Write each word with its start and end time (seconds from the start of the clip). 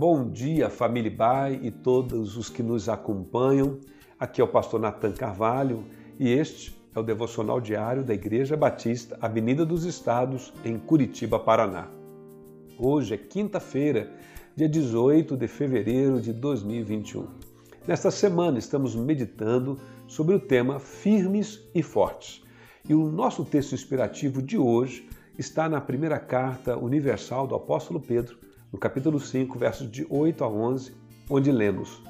Bom 0.00 0.30
dia, 0.30 0.70
família 0.70 1.14
Bai 1.14 1.60
e 1.62 1.70
todos 1.70 2.34
os 2.38 2.48
que 2.48 2.62
nos 2.62 2.88
acompanham. 2.88 3.78
Aqui 4.18 4.40
é 4.40 4.44
o 4.44 4.48
pastor 4.48 4.80
Natan 4.80 5.12
Carvalho 5.12 5.84
e 6.18 6.30
este 6.30 6.74
é 6.94 6.98
o 6.98 7.02
devocional 7.02 7.60
diário 7.60 8.02
da 8.02 8.14
Igreja 8.14 8.56
Batista, 8.56 9.18
Avenida 9.20 9.62
dos 9.62 9.84
Estados, 9.84 10.54
em 10.64 10.78
Curitiba, 10.78 11.38
Paraná. 11.38 11.86
Hoje 12.78 13.12
é 13.12 13.18
quinta-feira, 13.18 14.10
dia 14.56 14.66
18 14.66 15.36
de 15.36 15.46
fevereiro 15.46 16.18
de 16.18 16.32
2021. 16.32 17.26
Nesta 17.86 18.10
semana 18.10 18.58
estamos 18.58 18.96
meditando 18.96 19.78
sobre 20.06 20.34
o 20.34 20.40
tema 20.40 20.80
Firmes 20.80 21.60
e 21.74 21.82
Fortes. 21.82 22.42
E 22.88 22.94
o 22.94 23.04
nosso 23.12 23.44
texto 23.44 23.74
inspirativo 23.74 24.40
de 24.40 24.56
hoje 24.56 25.06
está 25.38 25.68
na 25.68 25.78
primeira 25.78 26.18
carta 26.18 26.74
universal 26.78 27.46
do 27.46 27.54
apóstolo 27.54 28.00
Pedro, 28.00 28.38
no 28.72 28.78
capítulo 28.78 29.18
5, 29.18 29.58
versos 29.58 29.90
de 29.90 30.06
8 30.08 30.44
a 30.44 30.48
11, 30.48 30.92
onde 31.28 31.50
lemos: 31.50 32.00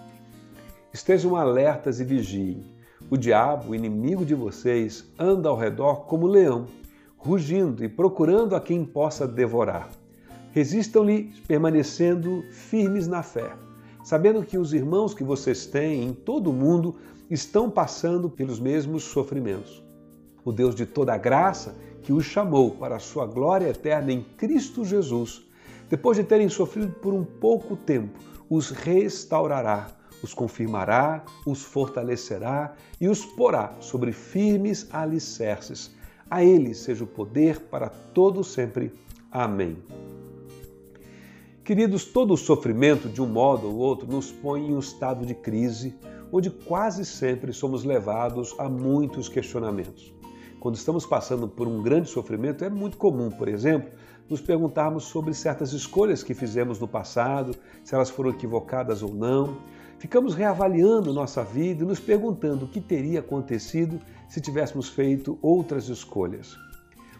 Estejam 0.92 1.36
alertas 1.36 2.00
e 2.00 2.04
vigiem. 2.04 2.64
O 3.08 3.16
diabo, 3.16 3.74
inimigo 3.74 4.26
de 4.26 4.34
vocês, 4.34 5.10
anda 5.18 5.48
ao 5.48 5.56
redor 5.56 6.04
como 6.04 6.26
leão, 6.26 6.66
rugindo 7.16 7.82
e 7.82 7.88
procurando 7.88 8.54
a 8.54 8.60
quem 8.60 8.84
possa 8.84 9.26
devorar. 9.26 9.88
Resistam-lhe, 10.52 11.32
permanecendo 11.48 12.44
firmes 12.50 13.06
na 13.06 13.22
fé, 13.22 13.52
sabendo 14.04 14.44
que 14.44 14.58
os 14.58 14.74
irmãos 14.74 15.14
que 15.14 15.24
vocês 15.24 15.64
têm 15.66 16.04
em 16.04 16.12
todo 16.12 16.50
o 16.50 16.52
mundo 16.52 16.96
estão 17.30 17.70
passando 17.70 18.28
pelos 18.28 18.60
mesmos 18.60 19.04
sofrimentos. 19.04 19.82
O 20.44 20.52
Deus 20.52 20.74
de 20.74 20.84
toda 20.84 21.16
graça, 21.16 21.74
que 22.02 22.12
os 22.12 22.24
chamou 22.24 22.72
para 22.72 22.96
a 22.96 23.00
sua 23.00 23.26
glória 23.26 23.68
eterna 23.68 24.12
em 24.12 24.22
Cristo 24.22 24.84
Jesus, 24.84 25.49
depois 25.90 26.16
de 26.16 26.22
terem 26.22 26.48
sofrido 26.48 26.92
por 26.92 27.12
um 27.12 27.24
pouco 27.24 27.76
tempo, 27.76 28.16
os 28.48 28.70
restaurará, 28.70 29.88
os 30.22 30.32
confirmará, 30.32 31.24
os 31.44 31.64
fortalecerá 31.64 32.76
e 33.00 33.08
os 33.08 33.26
porá 33.26 33.74
sobre 33.80 34.12
firmes 34.12 34.86
alicerces. 34.92 35.90
A 36.30 36.44
Ele 36.44 36.74
seja 36.74 37.02
o 37.02 37.08
poder 37.08 37.58
para 37.62 37.88
todo 37.88 38.44
sempre. 38.44 38.94
Amém. 39.32 39.78
Queridos, 41.64 42.04
todo 42.04 42.36
sofrimento, 42.36 43.08
de 43.08 43.20
um 43.20 43.26
modo 43.26 43.66
ou 43.66 43.74
outro, 43.74 44.06
nos 44.06 44.30
põe 44.30 44.68
em 44.68 44.74
um 44.74 44.78
estado 44.78 45.26
de 45.26 45.34
crise, 45.34 45.96
onde 46.32 46.50
quase 46.50 47.04
sempre 47.04 47.52
somos 47.52 47.82
levados 47.82 48.54
a 48.58 48.68
muitos 48.68 49.28
questionamentos. 49.28 50.19
Quando 50.60 50.74
estamos 50.74 51.06
passando 51.06 51.48
por 51.48 51.66
um 51.66 51.82
grande 51.82 52.10
sofrimento, 52.10 52.62
é 52.62 52.68
muito 52.68 52.98
comum, 52.98 53.30
por 53.30 53.48
exemplo, 53.48 53.90
nos 54.28 54.42
perguntarmos 54.42 55.04
sobre 55.04 55.32
certas 55.32 55.72
escolhas 55.72 56.22
que 56.22 56.34
fizemos 56.34 56.78
no 56.78 56.86
passado, 56.86 57.56
se 57.82 57.94
elas 57.94 58.10
foram 58.10 58.28
equivocadas 58.28 59.02
ou 59.02 59.14
não. 59.14 59.56
Ficamos 59.98 60.34
reavaliando 60.34 61.14
nossa 61.14 61.42
vida 61.42 61.82
e 61.82 61.86
nos 61.86 61.98
perguntando 61.98 62.66
o 62.66 62.68
que 62.68 62.78
teria 62.78 63.20
acontecido 63.20 63.98
se 64.28 64.38
tivéssemos 64.38 64.90
feito 64.90 65.38
outras 65.40 65.88
escolhas. 65.88 66.54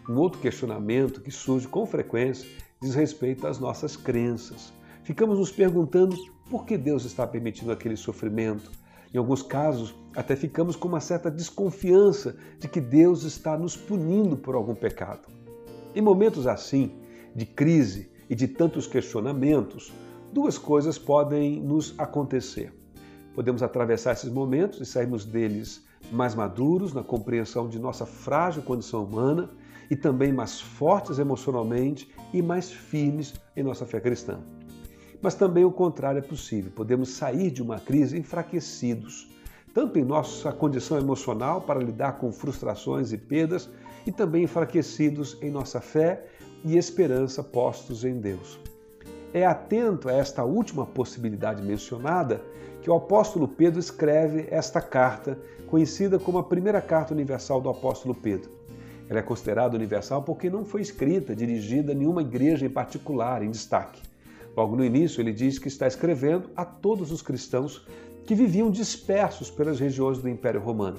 Um 0.07 0.19
outro 0.19 0.39
questionamento 0.39 1.23
que 1.23 1.31
surge 1.31 1.67
com 1.67 1.87
frequência 1.87 2.47
diz 2.79 2.95
respeito 2.95 3.47
às 3.47 3.59
nossas 3.59 3.97
crenças. 3.97 4.71
Ficamos 5.03 5.39
nos 5.39 5.51
perguntando 5.51 6.15
por 6.51 6.67
que 6.67 6.77
Deus 6.77 7.07
está 7.07 7.27
permitindo 7.27 7.73
aquele 7.73 7.97
sofrimento. 7.97 8.71
Em 9.13 9.19
alguns 9.19 9.43
casos, 9.43 9.95
até 10.15 10.37
ficamos 10.37 10.77
com 10.77 10.87
uma 10.87 11.01
certa 11.01 11.31
desconfiança 11.31 12.37
de 12.59 12.69
que 12.69 12.81
Deus 12.81 13.25
está 13.25 13.59
nos 13.59 13.77
punindo 13.77 14.37
por 14.37 14.55
algum 14.55 14.75
pecado. 14.75 15.29
Em 15.95 16.01
momentos 16.01 16.47
assim, 16.47 16.93
de 17.35 17.45
crise 17.45 18.11
e 18.29 18.35
de 18.35 18.47
tantos 18.47 18.87
questionamentos, 18.87 19.93
duas 20.33 20.57
coisas 20.57 20.99
podem 20.99 21.61
nos 21.61 21.95
acontecer. 21.99 22.73
Podemos 23.35 23.63
atravessar 23.63 24.13
esses 24.13 24.31
momentos 24.31 24.81
e 24.81 24.87
sairmos 24.87 25.25
deles 25.25 25.85
mais 26.13 26.35
maduros 26.35 26.93
na 26.93 27.03
compreensão 27.03 27.69
de 27.69 27.79
nossa 27.79 28.07
frágil 28.07 28.63
condição 28.63 29.05
humana 29.05 29.51
e 29.91 29.97
também 29.97 30.33
mais 30.33 30.61
fortes 30.61 31.19
emocionalmente 31.19 32.09
e 32.33 32.41
mais 32.41 32.71
firmes 32.71 33.35
em 33.57 33.63
nossa 33.63 33.85
fé 33.85 34.01
cristã. 34.01 34.41
Mas 35.23 35.35
também 35.35 35.65
o 35.65 35.71
contrário 35.73 36.19
é 36.19 36.23
possível. 36.23 36.73
Podemos 36.75 37.11
sair 37.11 37.51
de 37.51 37.63
uma 37.63 37.79
crise 37.79 38.19
enfraquecidos, 38.19 39.29
tanto 39.75 39.99
em 39.99 40.05
nossa 40.05 40.53
condição 40.53 40.99
emocional 40.99 41.61
para 41.61 41.81
lidar 41.81 42.19
com 42.19 42.33
frustrações 42.33 43.13
e 43.13 43.19
perdas, 43.19 43.69
e 44.07 44.11
também 44.11 44.45
enfraquecidos 44.45 45.37
em 45.43 45.51
nossa 45.51 45.81
fé 45.81 46.27
e 46.65 46.77
esperança 46.77 47.43
postos 47.43 48.05
em 48.05 48.19
Deus. 48.19 48.59
É 49.33 49.47
atento 49.47 50.09
a 50.09 50.13
esta 50.13 50.43
última 50.43 50.87
possibilidade 50.87 51.63
mencionada 51.63 52.43
que 52.83 52.91
o 52.91 52.95
apóstolo 52.95 53.47
Pedro 53.47 53.79
escreve 53.79 54.49
esta 54.51 54.81
carta, 54.81 55.39
conhecida 55.67 56.19
como 56.19 56.39
a 56.39 56.43
primeira 56.43 56.81
carta 56.81 57.13
universal 57.13 57.61
do 57.61 57.69
apóstolo 57.69 58.15
Pedro. 58.15 58.51
Ela 59.09 59.19
é 59.19 59.23
considerada 59.23 59.77
universal 59.77 60.23
porque 60.23 60.49
não 60.49 60.65
foi 60.65 60.81
escrita, 60.81 61.37
dirigida 61.37 61.93
a 61.93 61.95
nenhuma 61.95 62.23
igreja 62.23 62.65
em 62.65 62.71
particular, 62.71 63.43
em 63.43 63.51
destaque. 63.51 64.01
Logo 64.57 64.77
no 64.77 64.85
início, 64.85 65.21
ele 65.21 65.33
diz 65.33 65.59
que 65.59 65.69
está 65.69 65.87
escrevendo 65.87 66.51
a 66.57 66.65
todos 66.65 67.13
os 67.13 67.23
cristãos 67.23 67.87
que 68.25 68.35
viviam 68.35 68.71
dispersos 68.71 69.51
pelas 69.51 69.81
regiões 69.81 70.19
do 70.19 70.29
Império 70.29 70.61
Romano. 70.61 70.99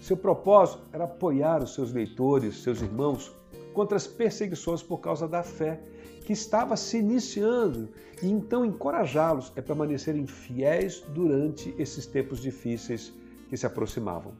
Seu 0.00 0.16
propósito 0.16 0.82
era 0.92 1.04
apoiar 1.04 1.62
os 1.62 1.74
seus 1.74 1.92
leitores, 1.92 2.62
seus 2.62 2.80
irmãos, 2.80 3.34
contra 3.74 3.96
as 3.96 4.06
perseguições 4.06 4.82
por 4.82 4.98
causa 4.98 5.28
da 5.28 5.42
fé 5.42 5.80
que 6.24 6.32
estava 6.32 6.76
se 6.76 6.98
iniciando 6.98 7.88
e 8.22 8.28
então 8.28 8.64
encorajá-los 8.64 9.52
a 9.56 9.62
permanecerem 9.62 10.26
fiéis 10.26 11.04
durante 11.14 11.74
esses 11.78 12.04
tempos 12.04 12.40
difíceis 12.40 13.12
que 13.48 13.56
se 13.56 13.64
aproximavam. 13.64 14.32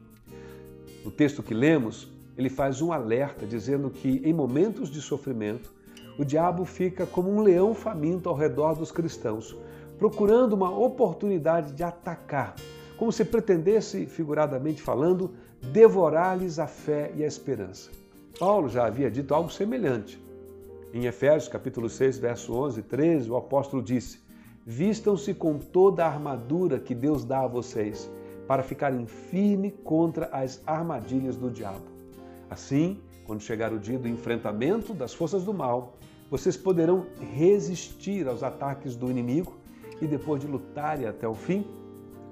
No 1.05 1.11
texto 1.11 1.41
que 1.41 1.53
lemos, 1.53 2.11
ele 2.37 2.49
faz 2.49 2.81
um 2.81 2.91
alerta 2.91 3.45
dizendo 3.45 3.89
que 3.89 4.21
em 4.25 4.33
momentos 4.33 4.89
de 4.89 5.01
sofrimento, 5.01 5.73
o 6.17 6.25
diabo 6.25 6.65
fica 6.65 7.05
como 7.05 7.29
um 7.29 7.41
leão 7.41 7.73
faminto 7.73 8.27
ao 8.27 8.35
redor 8.35 8.75
dos 8.75 8.91
cristãos, 8.91 9.55
procurando 9.97 10.53
uma 10.53 10.75
oportunidade 10.75 11.73
de 11.73 11.83
atacar, 11.83 12.55
como 12.97 13.11
se 13.11 13.23
pretendesse, 13.23 14.05
figuradamente 14.05 14.81
falando, 14.81 15.31
devorar-lhes 15.61 16.59
a 16.59 16.67
fé 16.67 17.11
e 17.15 17.23
a 17.23 17.27
esperança. 17.27 17.91
Paulo 18.39 18.67
já 18.69 18.85
havia 18.85 19.09
dito 19.09 19.33
algo 19.33 19.51
semelhante. 19.51 20.21
Em 20.93 21.05
Efésios 21.05 21.47
capítulo 21.47 21.89
6, 21.89 22.17
verso 22.17 22.53
11 22.53 22.79
e 22.79 22.83
13, 22.83 23.29
o 23.29 23.35
apóstolo 23.35 23.83
disse: 23.83 24.19
Vistam-se 24.65 25.33
com 25.33 25.57
toda 25.57 26.03
a 26.03 26.07
armadura 26.07 26.79
que 26.79 26.95
Deus 26.95 27.23
dá 27.23 27.41
a 27.41 27.47
vocês, 27.47 28.09
para 28.47 28.63
ficarem 28.63 29.05
firmes 29.05 29.73
contra 29.83 30.27
as 30.31 30.61
armadilhas 30.65 31.35
do 31.35 31.49
diabo. 31.51 31.85
Assim, 32.49 32.99
quando 33.25 33.41
chegar 33.41 33.73
o 33.73 33.79
dia 33.79 33.99
do 33.99 34.07
enfrentamento 34.07 34.93
das 34.93 35.13
forças 35.13 35.43
do 35.43 35.53
mal, 35.53 35.97
vocês 36.29 36.57
poderão 36.57 37.05
resistir 37.33 38.27
aos 38.27 38.43
ataques 38.43 38.95
do 38.95 39.09
inimigo 39.09 39.57
e 40.01 40.07
depois 40.07 40.41
de 40.41 40.47
lutarem 40.47 41.05
até 41.05 41.27
o 41.27 41.33
fim, 41.33 41.65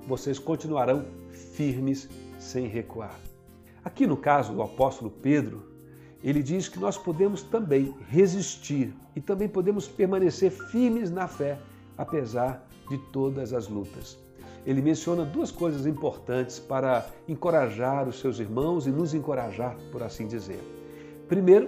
vocês 0.07 0.38
continuarão 0.38 1.06
firmes 1.29 2.09
sem 2.38 2.67
recuar. 2.67 3.17
Aqui 3.83 4.06
no 4.06 4.17
caso 4.17 4.53
do 4.53 4.61
apóstolo 4.61 5.09
Pedro, 5.09 5.63
ele 6.23 6.41
diz 6.41 6.67
que 6.67 6.79
nós 6.79 6.97
podemos 6.97 7.44
também 7.44 7.94
resistir 8.09 8.94
e 9.16 9.22
também 9.22 9.47
podemos 9.47 9.88
permanecer 9.88 10.51
firmes 10.51 11.12
na 11.12 11.27
fé, 11.27 11.59
apesar 11.97 12.67
de 12.89 12.97
todas 13.12 13.53
as 13.53 13.67
lutas. 13.67 14.17
Ele 14.66 14.81
menciona 14.81 15.23
duas 15.23 15.51
coisas 15.51 15.85
importantes 15.85 16.59
para 16.59 17.06
encorajar 17.27 18.07
os 18.07 18.19
seus 18.19 18.39
irmãos 18.39 18.88
e 18.88 18.89
nos 18.89 19.13
encorajar, 19.13 19.77
por 19.91 20.01
assim 20.01 20.27
dizer. 20.27 20.59
Primeiro, 21.27 21.67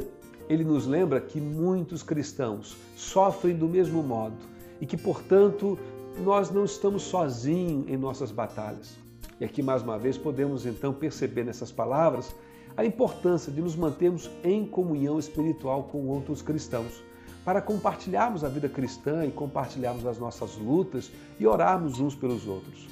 ele 0.49 0.63
nos 0.63 0.85
lembra 0.85 1.19
que 1.19 1.39
muitos 1.39 2.03
cristãos 2.03 2.77
sofrem 2.95 3.55
do 3.55 3.67
mesmo 3.67 4.01
modo 4.01 4.37
e 4.79 4.85
que, 4.85 4.97
portanto, 4.97 5.77
nós 6.23 6.49
não 6.49 6.65
estamos 6.65 7.03
sozinhos 7.03 7.87
em 7.89 7.97
nossas 7.97 8.31
batalhas. 8.31 8.95
E 9.39 9.45
aqui, 9.45 9.61
mais 9.61 9.83
uma 9.83 9.99
vez, 9.99 10.17
podemos 10.17 10.65
então 10.65 10.93
perceber 10.93 11.43
nessas 11.43 11.71
palavras 11.71 12.33
a 12.75 12.85
importância 12.85 13.51
de 13.51 13.61
nos 13.61 13.75
mantermos 13.75 14.29
em 14.43 14.65
comunhão 14.65 15.19
espiritual 15.19 15.83
com 15.83 16.07
outros 16.07 16.41
cristãos, 16.41 17.03
para 17.43 17.61
compartilharmos 17.61 18.43
a 18.43 18.49
vida 18.49 18.67
cristã 18.67 19.25
e 19.25 19.31
compartilharmos 19.31 20.05
as 20.05 20.19
nossas 20.19 20.55
lutas 20.57 21.11
e 21.39 21.47
orarmos 21.47 21.99
uns 21.99 22.15
pelos 22.15 22.47
outros. 22.47 22.87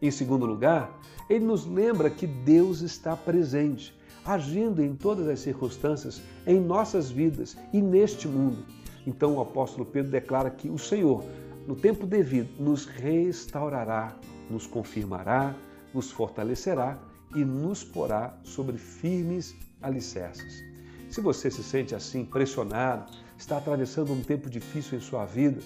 Em 0.00 0.10
segundo 0.10 0.46
lugar, 0.46 0.98
ele 1.28 1.44
nos 1.44 1.66
lembra 1.66 2.08
que 2.08 2.26
Deus 2.26 2.80
está 2.80 3.16
presente, 3.16 3.94
agindo 4.28 4.82
em 4.82 4.94
todas 4.94 5.26
as 5.28 5.40
circunstâncias 5.40 6.20
em 6.46 6.60
nossas 6.60 7.10
vidas 7.10 7.56
e 7.72 7.80
neste 7.80 8.28
mundo. 8.28 8.64
Então 9.06 9.34
o 9.36 9.40
apóstolo 9.40 9.86
Pedro 9.86 10.10
declara 10.10 10.50
que 10.50 10.68
o 10.68 10.78
Senhor, 10.78 11.24
no 11.66 11.74
tempo 11.74 12.06
devido, 12.06 12.50
nos 12.62 12.84
restaurará, 12.84 14.14
nos 14.50 14.66
confirmará, 14.66 15.54
nos 15.94 16.10
fortalecerá 16.10 16.98
e 17.34 17.44
nos 17.44 17.82
porá 17.82 18.38
sobre 18.42 18.76
firmes 18.76 19.54
alicerces. 19.80 20.62
Se 21.08 21.20
você 21.20 21.50
se 21.50 21.62
sente 21.62 21.94
assim 21.94 22.24
pressionado, 22.24 23.10
está 23.38 23.56
atravessando 23.56 24.12
um 24.12 24.22
tempo 24.22 24.50
difícil 24.50 24.98
em 24.98 25.00
sua 25.00 25.24
vida, 25.24 25.60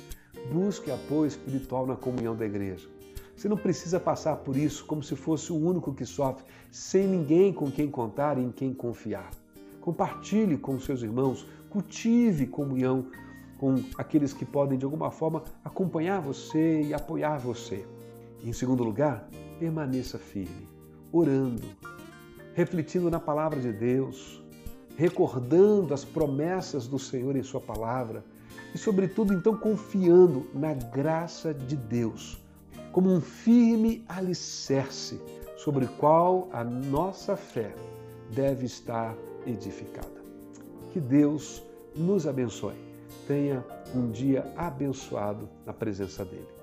Busque 0.51 0.91
apoio 0.91 1.27
espiritual 1.29 1.87
na 1.87 1.97
comunhão 1.97 2.35
da 2.35 2.45
igreja. 2.45 2.89
Você 3.37 3.49
não 3.49 3.57
precisa 3.57 3.99
passar 3.99 4.37
por 4.37 4.57
isso 4.57 4.85
como 4.85 5.03
se 5.03 5.17
fosse 5.17 5.53
o 5.53 5.57
único 5.57 5.93
que 5.93 6.05
sofre, 6.05 6.45
sem 6.71 7.07
ninguém 7.07 7.53
com 7.53 7.71
quem 7.71 7.91
contar 7.91 8.39
e 8.39 8.43
em 8.43 8.53
quem 8.53 8.73
confiar. 8.73 9.31
Compartilhe 9.81 10.57
com 10.57 10.79
seus 10.79 11.03
irmãos, 11.03 11.47
cultive 11.71 12.47
comunhão 12.47 13.07
com 13.59 13.83
aqueles 13.97 14.33
que 14.33 14.45
podem 14.45 14.79
de 14.79 14.85
alguma 14.85 15.11
forma 15.11 15.43
acompanhar 15.65 16.21
você 16.21 16.83
e 16.83 16.95
apoiar 16.95 17.39
você. 17.39 17.87
Em 18.45 18.53
segundo 18.53 18.85
lugar, 18.85 19.29
permaneça 19.59 20.19
firme, 20.19 20.69
orando, 21.11 21.63
refletindo 22.55 23.11
na 23.11 23.19
palavra 23.19 23.61
de 23.61 23.73
Deus, 23.73 24.43
recordando 24.97 25.95
as 25.95 26.05
promessas 26.05 26.87
do 26.87 26.99
Senhor 26.99 27.35
em 27.35 27.43
Sua 27.43 27.61
palavra 27.61 28.25
e, 28.75 28.79
sobretudo, 28.79 29.33
então 29.33 29.57
confiando 29.57 30.47
na 30.53 30.75
graça 30.75 31.55
de 31.55 31.77
Deus 31.77 32.43
como 32.93 33.11
um 33.11 33.21
firme 33.21 34.05
alicerce 34.09 35.21
sobre 35.57 35.87
o 35.87 35.89
qual 35.89 36.49
a 36.53 36.63
nossa 36.63 37.37
fé 37.37 37.75
deve 38.31 38.67
estar 38.67 39.17
edificada. 39.47 40.23
Que 40.93 41.01
Deus 41.01 41.63
nos 41.97 42.27
abençoe. 42.27 42.77
Tenha 43.27 43.65
um 43.95 44.11
dia 44.11 44.53
abençoado 44.57 45.49
na 45.65 45.73
presença 45.73 46.25
dEle. 46.25 46.62